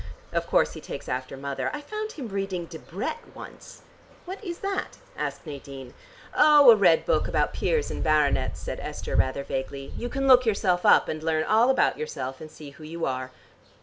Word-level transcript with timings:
Of 0.31 0.47
course 0.47 0.73
he 0.73 0.81
takes 0.81 1.07
after 1.07 1.37
mother. 1.37 1.69
I 1.75 1.79
found 1.81 2.13
him 2.13 2.29
reading 2.29 2.65
Debrett 2.65 3.17
once." 3.35 3.83
"What 4.25 4.43
is 4.43 4.61
that?" 4.61 4.97
asked 5.15 5.45
Nadine. 5.45 5.93
"Oh, 6.35 6.71
a 6.71 6.75
red 6.75 7.05
book 7.05 7.27
about 7.27 7.53
peers 7.53 7.91
and 7.91 8.03
baronets," 8.03 8.59
said 8.59 8.79
Esther 8.79 9.15
rather 9.15 9.43
vaguely. 9.43 9.93
"You 9.95 10.09
can 10.09 10.25
look 10.27 10.43
yourself 10.43 10.87
up, 10.87 11.07
and 11.07 11.21
learn 11.21 11.43
all 11.43 11.69
about 11.69 11.99
yourself, 11.99 12.41
and 12.41 12.49
see 12.49 12.71
who 12.71 12.83
you 12.83 13.05
are." 13.05 13.29